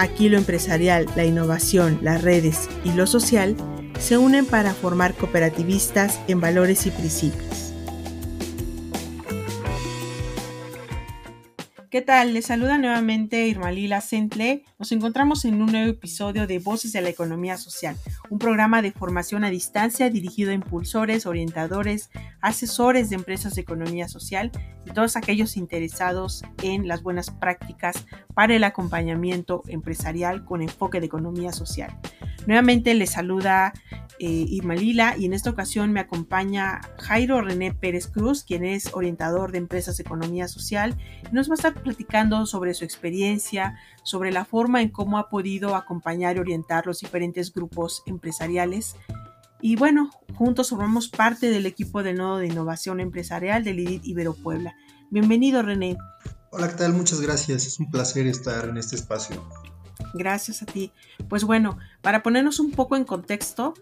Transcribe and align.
Aquí 0.00 0.30
lo 0.30 0.38
empresarial, 0.38 1.04
la 1.14 1.26
innovación, 1.26 1.98
las 2.00 2.22
redes 2.22 2.70
y 2.84 2.92
lo 2.94 3.06
social 3.06 3.54
se 3.98 4.16
unen 4.16 4.46
para 4.46 4.72
formar 4.72 5.12
cooperativistas 5.12 6.18
en 6.26 6.40
valores 6.40 6.86
y 6.86 6.90
principios. 6.90 7.49
¿Qué 11.90 12.02
tal? 12.02 12.34
Les 12.34 12.46
saluda 12.46 12.78
nuevamente 12.78 13.48
Irma 13.48 13.72
Lila 13.72 14.00
Sentle. 14.00 14.62
Nos 14.78 14.92
encontramos 14.92 15.44
en 15.44 15.60
un 15.60 15.72
nuevo 15.72 15.90
episodio 15.90 16.46
de 16.46 16.60
Voces 16.60 16.92
de 16.92 17.00
la 17.00 17.08
Economía 17.08 17.56
Social, 17.56 17.96
un 18.30 18.38
programa 18.38 18.80
de 18.80 18.92
formación 18.92 19.42
a 19.42 19.50
distancia 19.50 20.08
dirigido 20.08 20.52
a 20.52 20.54
impulsores, 20.54 21.26
orientadores, 21.26 22.10
asesores 22.42 23.10
de 23.10 23.16
empresas 23.16 23.56
de 23.56 23.62
economía 23.62 24.06
social 24.06 24.52
y 24.86 24.92
todos 24.92 25.16
aquellos 25.16 25.56
interesados 25.56 26.44
en 26.62 26.86
las 26.86 27.02
buenas 27.02 27.30
prácticas 27.30 28.06
para 28.34 28.54
el 28.54 28.62
acompañamiento 28.62 29.64
empresarial 29.66 30.44
con 30.44 30.62
enfoque 30.62 31.00
de 31.00 31.06
economía 31.06 31.52
social. 31.52 31.98
Nuevamente 32.46 32.94
les 32.94 33.10
saluda 33.10 33.72
eh, 34.18 34.44
Irma 34.48 34.74
Lila 34.74 35.16
y 35.18 35.24
en 35.24 35.32
esta 35.32 35.48
ocasión 35.48 35.92
me 35.92 36.00
acompaña 36.00 36.80
Jairo 36.98 37.40
René 37.40 37.72
Pérez 37.72 38.06
Cruz, 38.06 38.44
quien 38.44 38.64
es 38.64 38.92
orientador 38.92 39.50
de 39.50 39.58
empresas 39.58 39.96
de 39.96 40.02
economía 40.02 40.46
social 40.46 40.94
y 41.30 41.34
nos 41.34 41.48
va 41.48 41.54
a 41.54 41.56
estar 41.56 41.79
platicando 41.82 42.46
sobre 42.46 42.74
su 42.74 42.84
experiencia, 42.84 43.78
sobre 44.02 44.32
la 44.32 44.44
forma 44.44 44.82
en 44.82 44.90
cómo 44.90 45.18
ha 45.18 45.28
podido 45.28 45.76
acompañar 45.76 46.36
y 46.36 46.40
orientar 46.40 46.86
los 46.86 47.00
diferentes 47.00 47.52
grupos 47.52 48.02
empresariales. 48.06 48.96
Y 49.60 49.76
bueno, 49.76 50.10
juntos 50.34 50.70
formamos 50.70 51.08
parte 51.08 51.50
del 51.50 51.66
equipo 51.66 52.02
del 52.02 52.16
Nodo 52.16 52.38
de 52.38 52.46
Innovación 52.46 53.00
Empresarial 53.00 53.64
del 53.64 53.80
IDIT 53.80 54.06
Ibero 54.06 54.34
Puebla. 54.34 54.74
Bienvenido, 55.10 55.62
René. 55.62 55.96
Hola, 56.50 56.68
¿qué 56.68 56.76
tal? 56.76 56.92
Muchas 56.94 57.20
gracias. 57.20 57.66
Es 57.66 57.78
un 57.78 57.90
placer 57.90 58.26
estar 58.26 58.68
en 58.68 58.76
este 58.76 58.96
espacio. 58.96 59.46
Gracias 60.14 60.62
a 60.62 60.66
ti. 60.66 60.92
Pues 61.28 61.44
bueno, 61.44 61.78
para 62.00 62.22
ponernos 62.22 62.58
un 62.58 62.70
poco 62.72 62.96
en 62.96 63.04
contexto, 63.04 63.74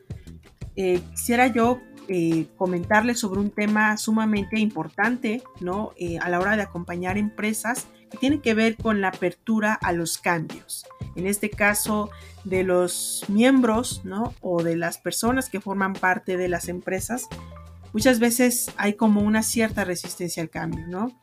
eh, 0.76 1.00
quisiera 1.12 1.46
yo 1.46 1.80
eh, 2.08 2.46
comentarles 2.56 3.20
sobre 3.20 3.40
un 3.40 3.50
tema 3.50 3.96
sumamente 3.96 4.58
importante, 4.58 5.42
¿no? 5.60 5.92
Eh, 5.96 6.18
a 6.18 6.28
la 6.28 6.40
hora 6.40 6.56
de 6.56 6.62
acompañar 6.62 7.18
empresas 7.18 7.86
que 8.10 8.18
tiene 8.18 8.40
que 8.40 8.54
ver 8.54 8.76
con 8.76 9.00
la 9.00 9.08
apertura 9.08 9.74
a 9.74 9.92
los 9.92 10.18
cambios. 10.18 10.86
En 11.16 11.26
este 11.26 11.50
caso, 11.50 12.10
de 12.44 12.64
los 12.64 13.24
miembros, 13.28 14.02
¿no? 14.04 14.34
O 14.40 14.62
de 14.62 14.76
las 14.76 14.98
personas 14.98 15.50
que 15.50 15.60
forman 15.60 15.92
parte 15.92 16.36
de 16.36 16.48
las 16.48 16.68
empresas, 16.68 17.28
muchas 17.92 18.18
veces 18.18 18.70
hay 18.76 18.94
como 18.94 19.20
una 19.20 19.42
cierta 19.42 19.84
resistencia 19.84 20.42
al 20.42 20.50
cambio, 20.50 20.86
¿no? 20.86 21.20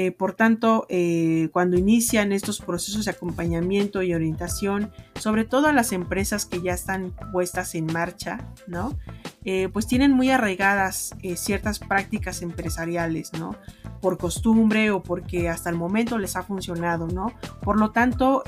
Eh, 0.00 0.12
por 0.12 0.34
tanto, 0.34 0.86
eh, 0.88 1.48
cuando 1.52 1.76
inician 1.76 2.30
estos 2.30 2.60
procesos 2.60 3.06
de 3.06 3.10
acompañamiento 3.10 4.00
y 4.00 4.14
orientación, 4.14 4.92
sobre 5.16 5.44
todo 5.44 5.66
a 5.66 5.72
las 5.72 5.90
empresas 5.90 6.46
que 6.46 6.62
ya 6.62 6.72
están 6.72 7.12
puestas 7.32 7.74
en 7.74 7.86
marcha, 7.86 8.46
¿no? 8.68 8.96
Eh, 9.44 9.68
pues 9.72 9.88
tienen 9.88 10.12
muy 10.12 10.30
arraigadas 10.30 11.16
ciertas 11.34 11.80
prácticas 11.80 12.42
empresariales, 12.42 13.32
¿no? 13.32 13.56
Por 14.00 14.18
costumbre 14.18 14.92
o 14.92 15.02
porque 15.02 15.48
hasta 15.48 15.68
el 15.68 15.74
momento 15.74 16.16
les 16.16 16.36
ha 16.36 16.44
funcionado, 16.44 17.08
¿no? 17.08 17.32
Por 17.60 17.76
lo 17.76 17.90
tanto, 17.90 18.44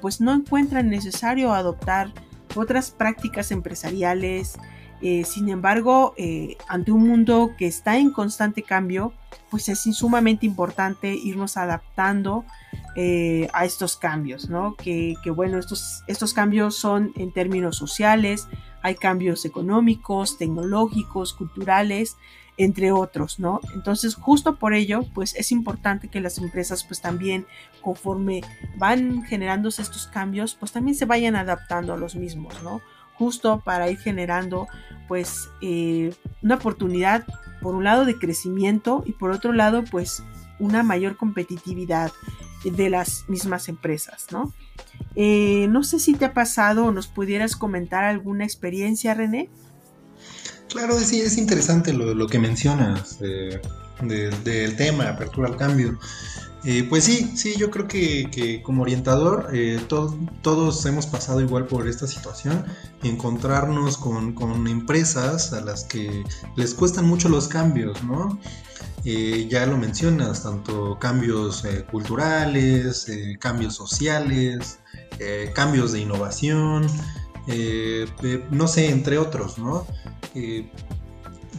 pues 0.00 0.22
no 0.22 0.32
encuentran 0.32 0.88
necesario 0.88 1.52
adoptar 1.52 2.10
otras 2.54 2.90
prácticas 2.90 3.50
empresariales, 3.50 4.56
eh, 5.02 5.24
sin 5.24 5.48
embargo, 5.48 6.14
eh, 6.16 6.56
ante 6.68 6.92
un 6.92 7.06
mundo 7.06 7.52
que 7.58 7.66
está 7.66 7.98
en 7.98 8.10
constante 8.10 8.62
cambio, 8.62 9.12
pues 9.50 9.68
es 9.68 9.80
sumamente 9.80 10.46
importante 10.46 11.14
irnos 11.14 11.56
adaptando 11.56 12.44
eh, 12.96 13.48
a 13.52 13.64
estos 13.64 13.96
cambios, 13.96 14.48
¿no? 14.48 14.74
Que, 14.76 15.16
bueno, 15.34 15.58
estos, 15.58 16.02
estos 16.06 16.32
cambios 16.32 16.76
son 16.76 17.12
en 17.16 17.32
términos 17.32 17.76
sociales, 17.76 18.48
hay 18.82 18.94
cambios 18.94 19.44
económicos, 19.44 20.38
tecnológicos, 20.38 21.34
culturales, 21.34 22.16
entre 22.56 22.90
otros, 22.90 23.38
¿no? 23.38 23.60
Entonces, 23.74 24.14
justo 24.14 24.56
por 24.56 24.72
ello, 24.72 25.02
pues 25.14 25.34
es 25.34 25.52
importante 25.52 26.08
que 26.08 26.20
las 26.20 26.38
empresas, 26.38 26.84
pues 26.84 27.02
también, 27.02 27.46
conforme 27.82 28.40
van 28.78 29.24
generándose 29.24 29.82
estos 29.82 30.06
cambios, 30.06 30.54
pues 30.54 30.72
también 30.72 30.96
se 30.96 31.04
vayan 31.04 31.36
adaptando 31.36 31.92
a 31.92 31.98
los 31.98 32.16
mismos, 32.16 32.62
¿no? 32.62 32.80
Justo 33.18 33.62
para 33.64 33.90
ir 33.90 33.98
generando 33.98 34.68
pues 35.08 35.48
eh, 35.60 36.14
una 36.42 36.56
oportunidad 36.56 37.24
por 37.60 37.74
un 37.74 37.84
lado 37.84 38.04
de 38.04 38.18
crecimiento 38.18 39.02
y 39.06 39.12
por 39.12 39.30
otro 39.30 39.52
lado 39.52 39.84
pues 39.84 40.22
una 40.58 40.82
mayor 40.82 41.16
competitividad 41.16 42.12
de 42.64 42.90
las 42.90 43.24
mismas 43.28 43.68
empresas, 43.68 44.26
¿no? 44.32 44.52
Eh, 45.14 45.66
no 45.70 45.84
sé 45.84 45.98
si 45.98 46.14
te 46.14 46.24
ha 46.24 46.34
pasado 46.34 46.86
o 46.86 46.92
nos 46.92 47.06
pudieras 47.06 47.56
comentar 47.56 48.04
alguna 48.04 48.44
experiencia, 48.44 49.14
René. 49.14 49.48
Claro, 50.68 50.98
sí, 50.98 51.20
es 51.20 51.38
interesante 51.38 51.92
lo, 51.92 52.26
que 52.26 52.38
mencionas 52.38 53.18
eh, 53.22 53.60
del 54.02 54.76
tema, 54.76 55.08
apertura 55.08 55.48
al 55.48 55.56
cambio. 55.56 55.98
Eh, 56.68 56.84
pues 56.88 57.04
sí, 57.04 57.36
sí, 57.36 57.54
yo 57.56 57.70
creo 57.70 57.86
que, 57.86 58.60
como 58.64 58.82
orientador 58.82 59.50
eh, 59.52 59.80
todos 59.88 60.84
hemos 60.84 61.06
pasado 61.06 61.40
igual 61.40 61.66
por 61.66 61.86
esta 61.86 62.08
situación, 62.08 62.64
encontrarnos 63.04 63.96
con, 63.96 64.66
empresas 64.66 65.52
a 65.52 65.60
las 65.60 65.84
que 65.84 66.24
les 66.56 66.74
cuestan 66.74 67.06
mucho 67.06 67.28
los 67.28 67.46
cambios, 67.46 68.02
¿no? 68.02 68.40
Eh, 69.04 69.46
ya 69.48 69.64
lo 69.66 69.76
mencionas, 69.76 70.42
tanto 70.42 70.98
cambios 70.98 71.62
culturales, 71.92 73.06
cambios 73.38 73.76
sociales, 73.76 74.80
cambios 75.54 75.92
de 75.92 76.00
innovación, 76.00 76.88
no 78.50 78.66
sé, 78.66 78.90
entre 78.90 79.18
otros, 79.18 79.56
¿no? 79.56 79.86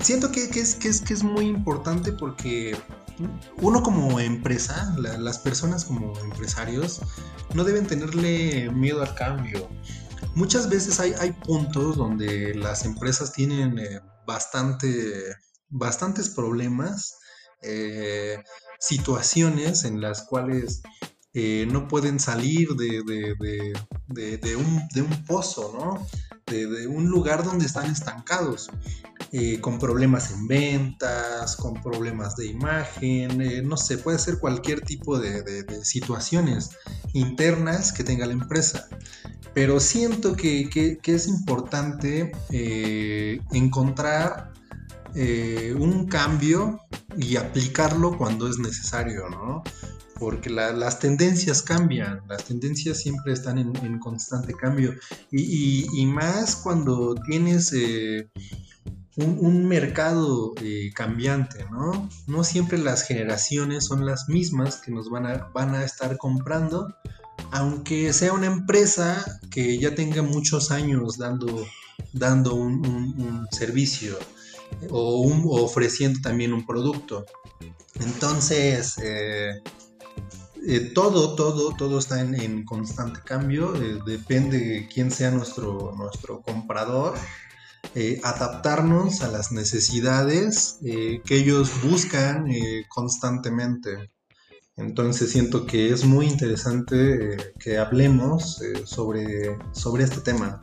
Siento 0.01 0.31
que, 0.31 0.43
es, 0.43 0.75
que, 0.75 0.89
es, 0.89 1.01
que 1.01 1.13
es 1.13 1.23
muy 1.23 1.45
importante 1.45 2.11
porque 2.11 2.77
uno 3.61 3.81
como 3.81 4.19
empresa, 4.19 4.93
las 4.97 5.39
personas 5.39 5.85
como 5.85 6.17
empresarios, 6.19 7.01
no 7.53 7.63
deben 7.63 7.87
tenerle 7.87 8.69
miedo 8.71 9.01
al 9.01 9.15
cambio. 9.15 9.67
Muchas 10.35 10.69
veces 10.69 10.99
hay, 10.99 11.13
hay 11.19 11.31
puntos 11.31 11.97
donde 11.97 12.53
las 12.53 12.85
empresas 12.85 13.33
tienen 13.33 13.79
eh, 13.79 14.01
bastante, 14.25 15.35
bastantes 15.69 16.29
problemas, 16.29 17.17
eh, 17.63 18.37
situaciones 18.79 19.83
en 19.83 19.99
las 19.99 20.23
cuales 20.23 20.83
eh, 21.33 21.67
no 21.71 21.87
pueden 21.87 22.19
salir 22.19 22.69
de, 22.75 23.01
de, 23.03 24.55
un, 24.55 24.87
un, 24.95 25.25
pozo, 25.25 25.73
¿no? 25.79 26.07
de, 26.45 26.87
un 26.87 27.09
lugar 27.09 27.43
donde 27.43 27.65
están 27.65 27.89
estancados, 27.89 28.69
eh, 29.39 29.61
con 29.61 29.77
problemas 29.77 30.31
en 30.31 30.47
ventas, 30.47 31.55
con 31.57 31.79
problemas 31.79 32.35
de 32.35 32.47
imagen, 32.47 33.39
eh, 33.39 33.61
no 33.61 33.77
sé, 33.77 33.99
puede 33.99 34.17
ser 34.17 34.39
cualquier 34.39 34.81
tipo 34.81 35.19
de, 35.19 35.63
situaciones 35.83 36.71
internas 37.13 37.91
que 37.91 38.03
tenga 38.03 38.25
la 38.25 38.33
empresa. 38.33 38.87
Pero 39.53 39.79
siento 39.79 40.35
que, 40.35 40.97
es 41.03 41.27
importante 41.27 42.31
eh, 42.49 43.39
encontrar 43.51 44.53
un 45.13 46.07
cambio 46.07 46.79
y 47.15 47.35
aplicarlo 47.35 48.17
cuando 48.17 48.47
es 48.47 48.57
necesario, 48.57 49.29
¿no? 49.29 49.63
porque 50.19 50.49
las 50.49 50.99
tendencias 50.99 51.61
cambian, 51.61 52.21
las 52.27 52.43
tendencias 52.45 52.99
siempre 52.99 53.33
están 53.33 53.59
en, 53.59 53.99
constante 53.99 54.53
cambio 54.53 54.95
y, 55.31 56.05
más 56.07 56.55
cuando 56.55 57.13
tienes 57.27 57.71
un, 59.17 59.67
mercado 59.67 60.53
eh, 60.61 60.91
cambiante, 60.93 61.65
¿no? 61.71 62.07
No 62.27 62.43
siempre 62.43 62.77
las 62.77 63.03
generaciones 63.03 63.85
son 63.85 64.05
las 64.05 64.29
mismas 64.29 64.77
que 64.77 64.91
nos 64.91 65.09
van 65.09 65.25
a, 65.25 65.49
van 65.53 65.73
a 65.73 65.83
estar 65.83 66.17
comprando, 66.17 66.95
aunque 67.51 68.13
sea 68.13 68.33
una 68.33 68.45
empresa 68.45 69.39
que 69.49 69.79
ya 69.79 69.95
tenga 69.95 70.21
muchos 70.21 70.69
años 70.69 71.17
dando, 71.17 71.65
dando 72.13 72.53
un, 72.55 73.47
servicio 73.51 74.17
o, 74.91 75.63
ofreciendo 75.63 76.19
también 76.21 76.53
un 76.53 76.65
producto. 76.65 77.25
Entonces, 77.99 78.99
eh, 79.01 79.61
eh, 80.67 80.91
todo, 80.93 81.33
todo, 81.33 81.73
todo 81.75 81.97
está 81.97 82.21
en, 82.21 82.63
constante 82.65 83.21
cambio, 83.25 83.71
depende 84.05 84.59
de 84.59 84.87
quién 84.87 85.09
sea 85.09 85.31
nuestro, 85.31 85.95
nuestro 85.97 86.41
comprador, 86.41 87.15
eh, 87.95 88.19
adaptarnos 88.23 89.21
a 89.21 89.29
las 89.29 89.51
necesidades 89.51 90.77
que 90.81 91.21
ellos 91.29 91.71
buscan 91.83 92.47
constantemente. 92.89 94.11
Entonces 94.75 95.31
siento 95.31 95.65
que 95.65 95.89
es 95.89 96.05
muy 96.05 96.27
interesante 96.27 97.53
que 97.59 97.77
hablemos 97.77 98.61
sobre, 98.85 99.57
sobre 99.71 100.03
este 100.03 100.21
tema. 100.21 100.61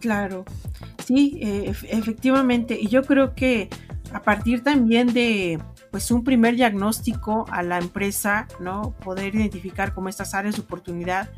Claro, 0.00 0.44
sí, 1.06 1.38
efectivamente, 1.40 2.78
y 2.78 2.88
yo 2.88 3.02
creo 3.02 3.34
que 3.34 3.70
a 4.12 4.22
partir 4.22 4.62
también 4.62 5.12
de 5.12 5.58
pues 5.92 6.10
un 6.10 6.24
primer 6.24 6.56
diagnóstico 6.56 7.44
a 7.50 7.62
la 7.62 7.78
empresa, 7.78 8.48
¿no? 8.58 8.94
Poder 9.04 9.34
identificar 9.34 9.92
como 9.92 10.08
estas 10.08 10.34
áreas 10.34 10.56
de 10.56 10.62
oportunidad. 10.62 11.28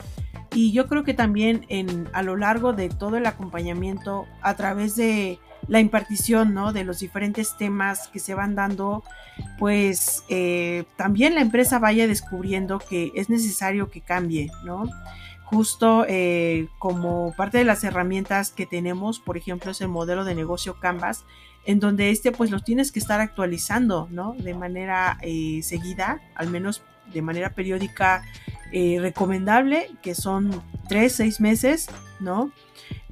Y 0.55 0.73
yo 0.73 0.87
creo 0.87 1.03
que 1.03 1.15
también 1.15 1.67
en, 1.69 2.09
a 2.12 2.23
lo 2.23 2.37
largo 2.37 2.73
de 2.73 2.89
todo 2.89 3.17
el 3.17 3.27
acompañamiento, 3.27 4.27
a 4.41 4.55
través 4.55 4.95
de 4.95 5.41
la 5.67 5.81
impartición, 5.81 6.55
¿no? 6.55 6.73
De 6.73 6.85
los 6.85 7.01
diferentes 7.01 7.56
temas 7.56 8.09
que 8.09 8.21
se 8.21 8.35
van 8.35 8.55
dando, 8.55 9.03
pues 9.59 10.25
eh, 10.29 10.85
también 10.97 11.35
la 11.35 11.41
empresa 11.41 11.79
vaya 11.79 12.06
descubriendo 12.06 12.79
que 12.79 13.12
es 13.15 13.29
necesario 13.31 13.91
que 13.91 14.01
cambie, 14.01 14.51
¿no? 14.65 14.89
Justo 15.45 16.05
eh, 16.09 16.69
como 16.79 17.35
parte 17.37 17.59
de 17.59 17.65
las 17.65 17.85
herramientas 17.85 18.51
que 18.51 18.67
tenemos, 18.67 19.21
por 19.21 19.37
ejemplo, 19.37 19.73
es 19.73 19.81
el 19.81 19.89
modelo 19.89 20.25
de 20.25 20.35
negocio 20.35 20.79
Canvas, 20.81 21.25
en 21.67 21.81
donde 21.81 22.11
este 22.11 22.31
pues 22.31 22.51
los 22.51 22.65
tienes 22.65 22.93
que 22.93 22.99
estar 22.99 23.21
actualizando, 23.21 24.09
¿no? 24.11 24.35
De 24.39 24.55
manera 24.55 25.19
eh, 25.23 25.61
seguida, 25.62 26.21
al 26.35 26.49
menos 26.49 26.83
de 27.12 27.23
manera 27.23 27.51
periódica 27.51 28.23
eh, 28.76 28.99
recomendable, 29.00 29.88
que 30.03 30.17
son 30.17 30.50
tres, 30.88 31.15
seis 31.15 31.41
meses, 31.41 31.87
¿no? 32.19 32.50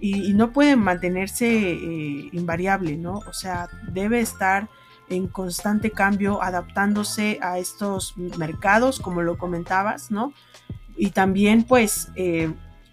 Y, 0.00 0.32
no 0.32 0.52
pueden 0.52 0.80
mantenerse 0.80 1.46
eh, 1.46 2.30
invariable, 2.32 2.96
¿no? 2.96 3.20
O 3.28 3.32
sea, 3.32 3.68
debe 3.92 4.18
estar 4.18 4.68
en 5.08 5.28
constante 5.28 5.92
cambio, 5.92 6.42
adaptándose 6.42 7.38
a 7.42 7.60
estos 7.60 8.16
mercados, 8.16 8.98
como 8.98 9.22
lo 9.22 9.38
comentabas, 9.38 10.10
¿no? 10.10 10.32
Y 10.96 11.10
también, 11.10 11.62
pues, 11.62 12.08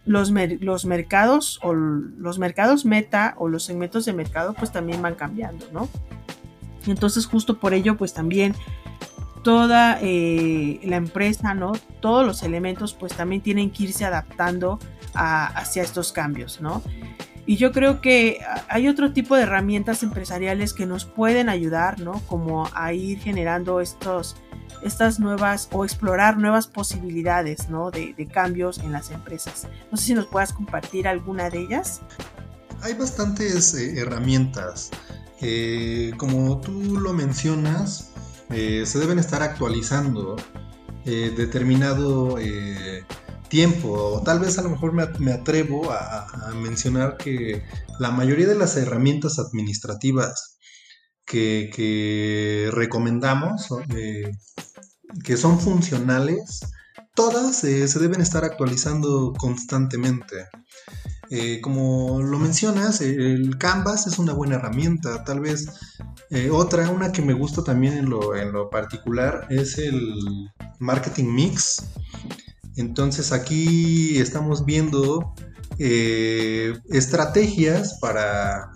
los, 0.05 0.31
los 0.59 0.85
mercados 0.85 1.59
o 1.63 1.73
los 1.73 2.37
mercados 2.37 2.85
meta 2.85 3.33
o 3.39 3.47
los 3.47 3.63
segmentos 3.63 4.05
de 4.05 4.13
mercado 4.13 4.53
pues 4.53 4.71
también 4.71 5.01
van 5.01 5.15
cambiando, 5.15 5.65
¿no? 5.71 5.89
Entonces 6.85 7.25
justo 7.25 7.59
por 7.59 7.73
ello 7.73 7.97
pues 7.97 8.13
también 8.13 8.53
toda 9.43 9.99
eh, 10.01 10.79
la 10.83 10.97
empresa, 10.97 11.53
¿no? 11.53 11.73
Todos 12.01 12.25
los 12.25 12.43
elementos 12.43 12.93
pues 12.93 13.13
también 13.13 13.41
tienen 13.41 13.71
que 13.71 13.83
irse 13.83 14.05
adaptando 14.05 14.79
hacia 15.13 15.81
estos 15.83 16.11
cambios, 16.11 16.61
¿no? 16.61 16.83
Y 17.45 17.57
yo 17.57 17.71
creo 17.71 17.99
que 17.99 18.41
hay 18.67 18.87
otro 18.87 19.11
tipo 19.11 19.35
de 19.35 19.41
herramientas 19.41 20.03
empresariales 20.03 20.71
que 20.73 20.85
nos 20.85 21.05
pueden 21.05 21.49
ayudar, 21.49 21.99
¿no? 21.99 22.21
Como 22.27 22.69
a 22.75 22.93
ir 22.93 23.19
generando 23.19 23.81
estos, 23.81 24.35
estas 24.83 25.19
nuevas 25.19 25.67
o 25.71 25.83
explorar 25.83 26.37
nuevas 26.37 26.67
posibilidades 26.67 27.69
¿no? 27.69 27.89
de, 27.89 28.13
cambios 28.31 28.77
en 28.77 28.91
las 28.91 29.09
empresas. 29.09 29.67
No 29.91 29.97
sé 29.97 30.05
si 30.05 30.13
nos 30.13 30.27
puedas 30.27 30.53
compartir 30.53 31.07
alguna 31.07 31.49
de 31.49 31.61
ellas. 31.61 32.01
Hay 32.81 32.93
bastantes 32.93 33.73
eh, 33.73 33.99
herramientas. 33.99 34.91
Como 36.17 36.59
tú 36.59 36.99
lo 36.99 37.13
mencionas, 37.13 38.08
eh, 38.49 38.85
se 38.85 38.99
deben 38.99 39.19
estar 39.19 39.41
actualizando 39.41 40.35
determinado 41.05 42.37
tiempo. 43.47 43.89
O 43.91 44.21
tal 44.21 44.39
vez 44.39 44.59
a 44.59 44.61
lo 44.61 44.69
mejor 44.69 44.93
me, 44.93 45.31
atrevo 45.31 45.91
a, 45.91 46.51
mencionar 46.53 47.17
que 47.17 47.63
la 47.99 48.11
mayoría 48.11 48.47
de 48.47 48.55
las 48.55 48.77
herramientas 48.77 49.39
administrativas 49.39 50.59
que, 51.25 52.69
recomendamos 52.71 53.69
que 55.23 55.37
son 55.37 55.59
funcionales, 55.59 56.61
todas 57.15 57.63
eh, 57.63 57.87
se 57.87 57.99
deben 57.99 58.21
estar 58.21 58.45
actualizando 58.45 59.33
constantemente. 59.37 60.47
Eh, 61.29 61.61
como 61.61 62.21
lo 62.21 62.39
mencionas, 62.39 63.01
el 63.01 63.57
Canvas 63.57 64.07
es 64.07 64.19
una 64.19 64.33
buena 64.33 64.55
herramienta. 64.55 65.23
Tal 65.23 65.39
vez 65.39 65.67
eh, 66.29 66.49
otra, 66.51 66.89
una 66.89 67.11
que 67.11 67.21
me 67.21 67.33
gusta 67.33 67.63
también 67.63 67.93
en 67.93 68.09
lo, 68.09 68.35
en 68.35 68.51
lo 68.51 68.69
particular, 68.69 69.47
es 69.49 69.77
el 69.77 70.49
Marketing 70.79 71.33
Mix. 71.33 71.85
Entonces 72.75 73.31
aquí 73.31 74.19
estamos 74.19 74.65
viendo 74.65 75.33
estrategias 75.77 77.99
para 78.01 78.69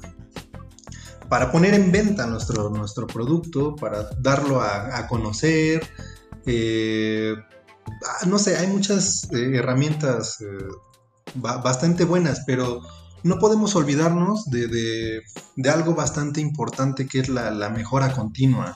para 1.33 1.51
poner 1.51 1.73
en 1.73 1.91
venta 1.91 2.27
nuestro, 2.27 2.69
nuestro 2.69 3.07
producto, 3.07 3.75
para 3.75 4.07
darlo 4.19 4.61
a, 4.61 5.07
conocer. 5.07 5.81
Eh, 6.45 7.33
ah, 8.05 8.25
no 8.27 8.37
sé, 8.37 8.55
hay 8.55 8.67
muchas 8.67 9.27
eh, 9.31 9.55
herramientas 9.55 10.39
eh, 10.41 10.67
bastante 11.35 12.05
buenas, 12.05 12.43
pero 12.45 12.81
no 13.23 13.39
podemos 13.39 13.75
olvidarnos 13.75 14.45
de, 14.49 15.21
algo 15.71 15.95
bastante 15.95 16.41
importante 16.41 17.07
que 17.07 17.19
es 17.19 17.29
la, 17.29 17.69
mejora 17.69 18.11
continua. 18.13 18.75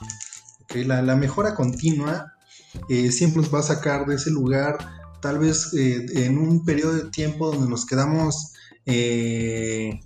La, 0.74 1.02
la, 1.02 1.16
mejora 1.16 1.54
continua 1.54 2.34
siempre 3.10 3.42
nos 3.42 3.54
va 3.54 3.60
a 3.60 3.62
sacar 3.62 4.06
de 4.06 4.16
ese 4.16 4.30
lugar, 4.30 4.78
tal 5.20 5.38
vez 5.38 5.72
en 5.74 6.38
un 6.38 6.64
periodo 6.64 6.94
de 6.94 7.10
tiempo 7.10 7.50
donde 7.50 7.68
nos 7.68 7.86
quedamos, 7.86 8.52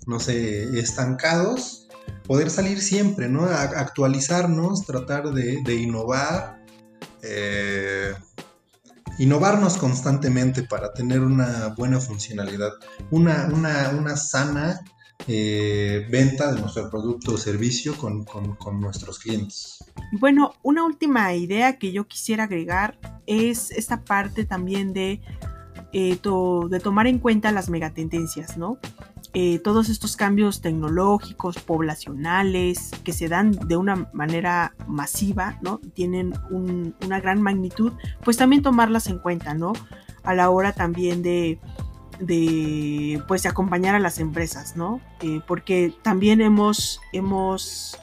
no 0.07 0.19
sé, 0.19 0.79
estancados 0.79 1.83
poder 2.27 2.49
salir 2.49 2.81
siempre, 2.81 3.29
¿no? 3.29 3.45
actualizarnos, 3.45 4.85
tratar 4.85 5.31
de, 5.31 5.75
innovar, 5.75 6.63
eh, 7.21 8.13
innovarnos 9.17 9.77
constantemente 9.77 10.63
para 10.63 10.93
tener 10.93 11.21
una 11.21 11.73
buena 11.77 11.99
funcionalidad, 11.99 12.71
una, 13.11 13.49
una, 13.53 14.15
sana 14.15 14.81
eh, 15.27 16.07
venta 16.09 16.51
de 16.51 16.59
nuestro 16.59 16.89
producto 16.89 17.33
o 17.33 17.37
servicio 17.37 17.95
con, 17.95 18.25
nuestros 18.79 19.19
clientes. 19.19 19.83
Bueno, 20.13 20.53
una 20.63 20.83
última 20.83 21.33
idea 21.33 21.77
que 21.77 21.91
yo 21.91 22.07
quisiera 22.07 22.45
agregar 22.45 22.97
es 23.27 23.71
esta 23.71 24.03
parte 24.03 24.45
también 24.45 24.93
de, 24.93 25.21
eh, 25.93 26.19
de 26.69 26.79
tomar 26.79 27.07
en 27.07 27.19
cuenta 27.19 27.51
las 27.51 27.69
megatendencias, 27.69 28.57
¿no? 28.57 28.79
Eh, 29.35 29.57
todos 29.57 29.89
estos 29.89 30.15
cambios 30.15 30.61
tecnológicos, 30.61 31.57
poblacionales, 31.57 32.91
que 33.03 33.13
se 33.13 33.27
dan 33.29 33.51
de 33.51 33.75
una 33.77 34.07
manera 34.13 34.75
masiva, 34.87 35.57
¿no? 35.63 35.79
Tienen 35.95 36.33
una 36.51 37.19
gran 37.19 37.41
magnitud, 37.41 37.93
pues 38.23 38.37
también 38.37 38.61
tomarlas 38.61 39.07
en 39.07 39.17
cuenta, 39.17 39.55
¿no? 39.55 39.73
A 40.23 40.35
la 40.35 40.51
hora 40.51 40.73
también 40.73 41.23
de, 41.23 41.59
de 42.19 43.23
pues 43.27 43.47
acompañar 43.47 43.95
a 43.95 43.99
las 43.99 44.19
empresas, 44.19 44.75
¿no? 44.75 45.01
Eh, 45.21 45.41
porque 45.47 45.95
también 46.03 46.39
hemos, 46.39 47.01
hemos 47.11 47.97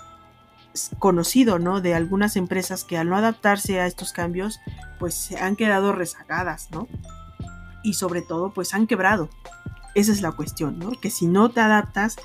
conocido, 0.99 1.61
¿no? 1.61 1.81
De 1.81 1.95
algunas 1.95 2.35
empresas 2.35 2.83
que 2.83 2.99
al 2.99 3.09
no 3.09 3.17
adaptarse 3.17 3.81
a 3.81 3.87
estos 3.87 4.13
cambios, 4.13 4.59
pues 4.99 5.15
se 5.15 5.39
han 5.39 5.55
quedado 5.55 5.93
rezagadas, 5.93 6.73
¿no? 6.73 6.89
Y 7.85 7.95
sobre 7.95 8.21
todo, 8.21 8.53
pues 8.53 8.75
han 8.75 8.89
quebrado. 8.89 9.31
Esa 9.95 10.13
es 10.13 10.23
la 10.23 10.33
cuestión, 10.33 10.79
¿no? 10.79 10.91
Que 10.93 11.11
si 11.11 11.27
no 11.27 11.51
te 11.51 11.61
adaptas, 11.61 12.17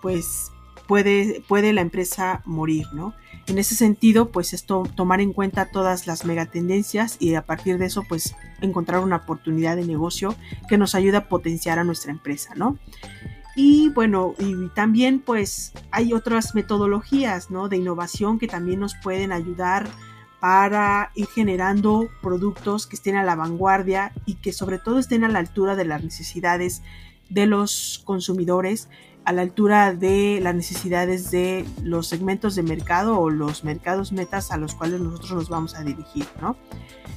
pues 0.00 0.52
puede, 0.86 1.42
puede 1.46 1.72
la 1.72 1.80
empresa 1.80 2.42
morir, 2.44 2.86
¿no? 2.92 3.14
En 3.46 3.58
ese 3.58 3.74
sentido, 3.74 4.30
pues 4.30 4.52
esto, 4.52 4.84
tomar 4.94 5.20
en 5.20 5.32
cuenta 5.32 5.70
todas 5.70 6.06
las 6.06 6.24
megatendencias 6.24 7.16
y 7.18 7.34
a 7.34 7.44
partir 7.44 7.78
de 7.78 7.86
eso, 7.86 8.02
pues 8.08 8.36
encontrar 8.60 9.00
una 9.00 9.16
oportunidad 9.16 9.76
de 9.76 9.84
negocio 9.84 10.36
que 10.68 10.78
nos 10.78 10.94
ayude 10.94 11.16
a 11.16 11.28
potenciar 11.28 11.78
a 11.78 11.84
nuestra 11.84 12.12
empresa, 12.12 12.54
¿no? 12.54 12.78
Y 13.54 13.90
bueno, 13.90 14.34
y 14.38 14.68
también 14.68 15.18
pues 15.20 15.72
hay 15.90 16.12
otras 16.12 16.54
metodologías, 16.54 17.50
¿no? 17.50 17.68
De 17.68 17.76
innovación 17.76 18.38
que 18.38 18.46
también 18.46 18.80
nos 18.80 18.94
pueden 18.94 19.32
ayudar 19.32 19.88
para 20.42 21.12
ir 21.14 21.28
generando 21.28 22.08
productos 22.20 22.88
que 22.88 22.96
estén 22.96 23.14
a 23.14 23.22
la 23.22 23.36
vanguardia 23.36 24.12
y 24.26 24.34
que 24.34 24.52
sobre 24.52 24.80
todo 24.80 24.98
estén 24.98 25.22
a 25.22 25.28
la 25.28 25.38
altura 25.38 25.76
de 25.76 25.84
las 25.84 26.02
necesidades 26.02 26.82
de 27.28 27.46
los 27.46 28.02
consumidores, 28.04 28.88
a 29.24 29.32
la 29.32 29.42
altura 29.42 29.94
de 29.94 30.40
las 30.42 30.56
necesidades 30.56 31.30
de 31.30 31.64
los 31.84 32.08
segmentos 32.08 32.56
de 32.56 32.64
mercado 32.64 33.20
o 33.20 33.30
los 33.30 33.62
mercados 33.62 34.10
metas 34.10 34.50
a 34.50 34.56
los 34.56 34.74
cuales 34.74 35.00
nosotros 35.00 35.30
nos 35.30 35.48
vamos 35.48 35.76
a 35.76 35.84
dirigir, 35.84 36.26
¿no? 36.40 36.56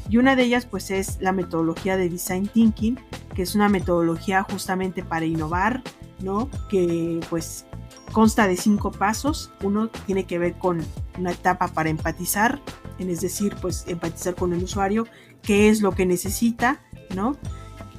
Y 0.08 0.18
una 0.18 0.36
de 0.36 0.44
ellas 0.44 0.68
pues 0.68 0.92
es 0.92 1.18
la 1.20 1.32
metodología 1.32 1.98
de 1.98 2.10
Design 2.10 2.48
Thinking, 2.48 3.00
que 3.34 3.42
es 3.42 3.56
una 3.56 3.70
metodología 3.70 4.44
justamente 4.44 5.04
para 5.04 5.26
innovar, 5.26 5.82
¿no? 6.20 6.50
Que 6.70 7.20
pues 7.30 7.66
consta 8.12 8.48
de 8.48 8.58
cinco 8.58 8.92
pasos. 8.92 9.52
Uno 9.62 9.90
tiene 10.06 10.26
que 10.26 10.40
ver 10.40 10.54
con 10.58 10.82
una 11.18 11.32
etapa 11.32 11.68
para 11.68 11.90
empatizar, 11.90 12.62
es 13.00 13.22
decir, 13.22 13.56
pues 13.62 13.86
empatizar 13.88 14.36
con 14.36 14.54
el 14.54 14.64
usuario, 14.64 15.08
qué 15.42 15.70
es 15.70 15.82
lo 15.82 15.92
que 15.92 16.06
necesita, 16.06 16.82
¿no? 17.16 17.38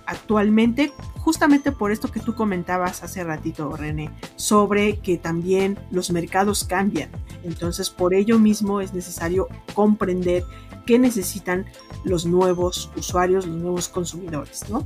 Actualmente, 0.07 0.93
justamente 1.17 1.73
por 1.73 1.91
esto 1.91 2.13
que 2.13 2.21
tú 2.21 2.35
comentabas 2.35 3.03
hace 3.03 3.25
ratito, 3.25 3.77
René, 3.77 4.11
sobre 4.37 5.01
que 5.01 5.19
también 5.19 5.79
los 5.91 6.11
mercados 6.11 6.63
cambian. 6.65 7.11
Entonces, 7.43 7.91
por 7.91 8.15
ello 8.15 8.39
mismo 8.39 8.81
es 8.81 8.95
necesario 8.95 9.49
comprender 9.75 10.45
qué 10.87 11.01
necesitan 11.01 11.67
los 12.05 12.25
nuevos 12.25 12.91
usuarios, 12.97 13.47
los 13.47 13.57
nuevos 13.57 13.89
consumidores, 13.89 14.71
¿no? 14.71 14.85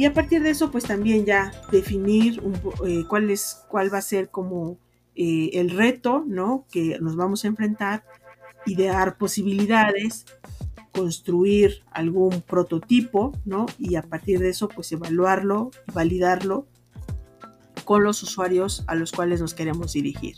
Y 0.00 0.06
a 0.06 0.14
partir 0.14 0.42
de 0.42 0.48
eso, 0.48 0.70
pues 0.70 0.84
también 0.84 1.26
ya 1.26 1.52
definir 1.70 2.42
eh, 2.86 3.04
cuál, 3.06 3.28
es, 3.28 3.66
cuál 3.68 3.92
va 3.92 3.98
a 3.98 4.00
ser 4.00 4.30
como 4.30 4.78
eh, 5.14 5.50
el 5.52 5.68
reto, 5.68 6.24
¿no? 6.26 6.64
Que 6.72 6.98
nos 7.02 7.16
vamos 7.16 7.44
a 7.44 7.48
enfrentar, 7.48 8.02
idear 8.64 9.18
posibilidades, 9.18 10.24
construir 10.94 11.82
algún 11.90 12.40
prototipo, 12.40 13.32
¿no? 13.44 13.66
Y 13.78 13.96
a 13.96 14.02
partir 14.02 14.38
de 14.38 14.48
eso, 14.48 14.68
pues 14.68 14.90
evaluarlo, 14.90 15.70
validarlo 15.92 16.66
con 17.84 18.02
los 18.02 18.22
usuarios 18.22 18.84
a 18.86 18.94
los 18.94 19.12
cuales 19.12 19.42
nos 19.42 19.52
queremos 19.52 19.92
dirigir. 19.92 20.36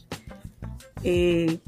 Eh, 1.04 1.60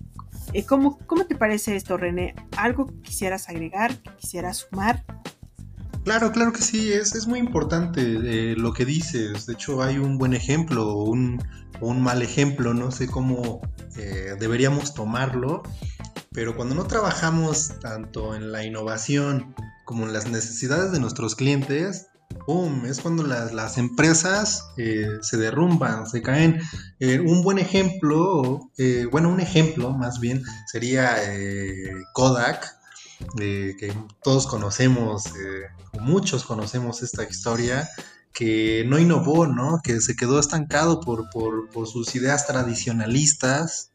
¿cómo, 0.67 0.99
¿Cómo 1.07 1.27
te 1.27 1.37
parece 1.37 1.77
esto, 1.77 1.97
René? 1.97 2.35
¿Algo 2.57 2.89
que 2.89 3.03
quisieras 3.03 3.49
agregar, 3.49 3.97
que 4.03 4.11
quisieras 4.17 4.67
sumar? 4.69 5.05
Claro, 6.05 6.33
claro 6.33 6.53
que 6.53 6.61
sí, 6.61 6.93
es, 6.93 7.15
es 7.15 7.27
muy 7.27 7.39
importante 7.39 8.03
eh, 8.03 8.55
lo 8.57 8.75
que 8.75 8.85
dices. 8.85 9.47
De 9.47 9.55
hecho, 9.55 9.83
hay 9.83 9.97
un 9.97 10.19
buen 10.19 10.35
ejemplo 10.35 10.87
o 10.87 11.05
un, 11.05 11.43
un, 11.81 12.03
mal 12.03 12.21
ejemplo, 12.21 12.75
no 12.75 12.91
sé 12.91 13.07
cómo 13.07 13.63
eh, 13.97 14.37
deberíamos 14.39 14.93
tomarlo, 14.93 15.63
pero 16.31 16.55
cuando 16.57 16.75
no 16.75 16.85
trabajamos 16.85 17.81
tanto 17.81 18.35
en 18.35 18.53
la 18.53 18.65
innovación 18.65 19.55
como 19.87 20.05
en 20.05 20.13
las 20.13 20.29
necesidades 20.29 20.93
de 20.93 21.01
nuestros 21.01 21.37
clientes, 21.37 22.09
¡pum! 22.45 22.85
Es 22.85 23.01
cuando 23.01 23.23
las, 23.23 23.55
las 23.55 23.79
empresas 23.79 24.67
eh, 24.77 25.09
se 25.23 25.39
derrumban, 25.39 26.07
se 26.07 26.21
caen. 26.21 26.61
un 27.01 27.43
buen 27.43 27.59
ejemplo, 27.59 28.71
bueno, 29.11 29.31
un 29.31 29.41
ejemplo 29.41 29.93
más 29.93 30.21
bien 30.21 30.43
sería 30.71 31.17
Kodak 32.13 32.84
que 33.37 33.95
todos 34.23 34.47
conocemos, 34.47 35.27
eh, 35.27 36.01
muchos 36.01 36.45
conocemos 36.45 37.03
esta 37.03 37.25
historia, 37.25 37.89
que 38.33 38.85
no 38.87 38.99
innovó, 38.99 39.47
¿no? 39.47 39.81
Que 39.83 40.01
se 40.01 40.17
quedó 40.17 40.41
estancado 40.41 41.01
por, 41.01 41.29
sus 41.87 42.15
ideas 42.15 42.47
tradicionalistas. 42.47 43.93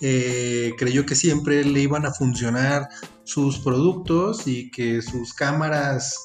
Eh, 0.00 0.72
creyó 0.78 1.06
que 1.06 1.14
siempre 1.14 1.64
le 1.64 1.80
iban 1.80 2.04
a 2.04 2.12
funcionar 2.12 2.88
sus 3.24 3.58
productos 3.58 4.46
y 4.46 4.70
que 4.70 5.02
sus 5.02 5.34
cámaras 5.34 6.16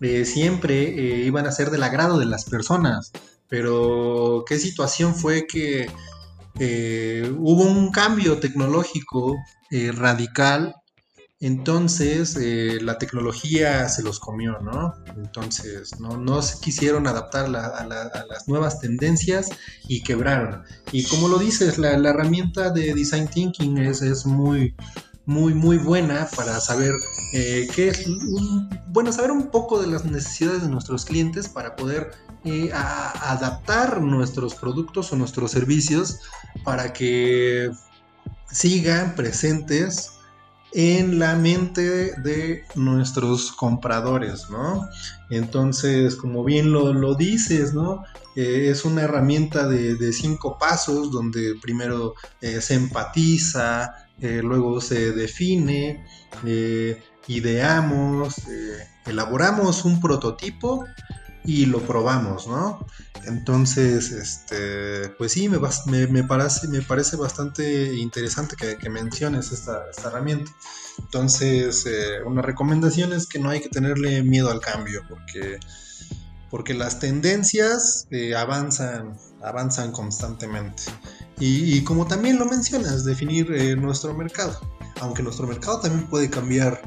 eh, 0.00 0.24
siempre 0.24 0.82
iban 1.24 1.46
a 1.46 1.52
ser 1.52 1.70
del 1.70 1.84
agrado 1.84 2.18
de 2.18 2.26
las 2.26 2.44
personas. 2.44 3.12
Pero 3.48 4.44
qué 4.46 4.58
situación 4.58 5.14
fue 5.14 5.46
que 5.46 5.88
hubo 6.56 7.64
un 7.64 7.90
cambio 7.90 8.38
tecnológico 8.38 9.36
radical 9.70 10.74
entonces 11.40 12.36
eh, 12.40 12.78
la 12.80 12.96
tecnología 12.96 13.88
se 13.88 14.02
los 14.02 14.20
comió, 14.20 14.58
¿no? 14.60 14.94
Entonces 15.16 15.98
no, 16.00 16.42
se 16.42 16.60
quisieron 16.60 17.06
adaptar 17.06 17.46
a, 17.46 17.86
las 17.86 18.48
nuevas 18.48 18.80
tendencias 18.80 19.50
y 19.88 20.02
quebraron. 20.02 20.62
Y 20.92 21.04
como 21.04 21.28
lo 21.28 21.38
dices, 21.38 21.76
la, 21.78 21.92
herramienta 21.92 22.70
de 22.70 22.94
Design 22.94 23.28
Thinking 23.28 23.78
es, 23.78 24.24
muy, 24.24 24.74
muy, 25.26 25.54
muy 25.54 25.76
buena 25.76 26.28
para 26.36 26.60
saber 26.60 26.92
eh, 27.34 27.68
qué 27.74 27.88
es, 27.88 28.04
bueno, 28.88 29.12
saber 29.12 29.32
un 29.32 29.50
poco 29.50 29.82
de 29.82 29.88
las 29.88 30.04
necesidades 30.04 30.62
de 30.62 30.68
nuestros 30.68 31.04
clientes 31.04 31.48
para 31.48 31.74
poder 31.74 32.12
eh, 32.44 32.70
adaptar 32.72 34.00
nuestros 34.00 34.54
productos 34.54 35.12
o 35.12 35.16
nuestros 35.16 35.50
servicios 35.50 36.20
para 36.62 36.92
que 36.92 37.70
sigan 38.50 39.14
presentes 39.14 40.13
en 40.74 41.20
la 41.20 41.36
mente 41.36 42.20
de 42.20 42.64
nuestros 42.74 43.52
compradores, 43.52 44.50
¿no? 44.50 44.88
Entonces, 45.30 46.16
como 46.16 46.42
bien 46.42 46.72
lo, 46.72 47.14
dices, 47.14 47.72
¿no? 47.72 48.02
Eh, 48.34 48.68
es 48.70 48.84
una 48.84 49.02
herramienta 49.02 49.68
de, 49.68 50.12
cinco 50.12 50.58
pasos 50.58 51.12
donde 51.12 51.54
primero 51.62 52.14
eh, 52.40 52.60
se 52.60 52.74
empatiza, 52.74 54.08
eh, 54.20 54.40
luego 54.42 54.80
se 54.80 55.12
define, 55.12 56.04
ideamos, 57.28 58.34
elaboramos 59.06 59.84
un 59.84 60.00
prototipo 60.00 60.84
y 61.44 61.66
lo 61.66 61.80
probamos, 61.80 62.46
¿no? 62.46 62.86
Entonces, 63.26 64.12
este, 64.12 65.08
pues 65.10 65.32
sí, 65.32 65.48
me, 65.48 65.58
me, 66.06 66.24
parece, 66.24 66.68
me 66.68 66.82
parece 66.82 67.16
bastante 67.16 67.94
interesante 67.94 68.56
que, 68.56 68.90
menciones 68.90 69.52
esta, 69.52 69.84
herramienta. 70.04 70.50
Entonces, 70.98 71.86
eh, 71.86 72.22
una 72.24 72.42
recomendación 72.42 73.12
es 73.12 73.26
que 73.26 73.38
no 73.38 73.50
hay 73.50 73.60
que 73.60 73.68
tenerle 73.68 74.22
miedo 74.22 74.50
al 74.50 74.60
cambio, 74.60 75.02
porque, 75.08 75.58
porque 76.50 76.74
las 76.74 76.98
tendencias 76.98 78.06
eh, 78.10 78.34
avanzan, 78.34 79.16
avanzan 79.42 79.92
constantemente. 79.92 80.84
Y, 81.38 81.82
como 81.82 82.06
también 82.06 82.38
lo 82.38 82.46
mencionas, 82.46 83.04
definir 83.04 83.52
eh, 83.52 83.74
nuestro 83.74 84.14
mercado, 84.14 84.60
aunque 85.00 85.22
nuestro 85.22 85.46
mercado 85.46 85.80
también 85.80 86.06
puede 86.08 86.30
cambiar 86.30 86.80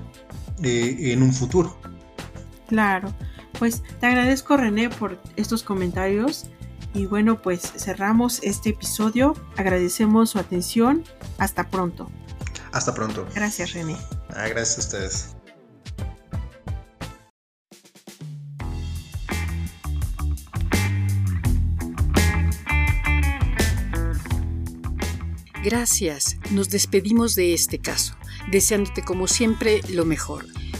en 0.63 1.21
un 1.21 1.33
futuro. 1.33 1.77
Claro. 2.67 3.13
Pues 3.59 3.83
te 3.99 4.05
agradezco 4.05 4.57
René 4.57 4.89
por 4.89 5.19
estos 5.35 5.63
comentarios 5.63 6.45
y 6.93 7.05
bueno 7.05 7.41
pues 7.41 7.61
cerramos 7.61 8.39
este 8.43 8.69
episodio. 8.69 9.33
Agradecemos 9.55 10.31
su 10.31 10.39
atención. 10.39 11.03
Hasta 11.37 11.69
pronto. 11.69 12.09
Hasta 12.71 12.93
pronto. 12.93 13.27
Gracias 13.33 13.73
René. 13.73 13.97
Ah, 14.29 14.47
gracias 14.47 14.77
a 14.77 14.81
ustedes. 14.81 15.33
Gracias. 25.63 26.37
Nos 26.51 26.69
despedimos 26.69 27.35
de 27.35 27.53
este 27.53 27.79
caso, 27.79 28.15
deseándote 28.51 29.03
como 29.03 29.27
siempre 29.27 29.81
lo 29.89 30.05
mejor. 30.05 30.45